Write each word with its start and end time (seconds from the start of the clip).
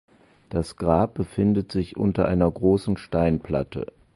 Das 0.49 0.77
Grab 0.77 1.13
befindet 1.13 1.71
sich 1.71 1.95
unter 1.95 2.27
einer 2.27 2.49
großen 2.49 2.97
Steinplatte. 2.97 3.93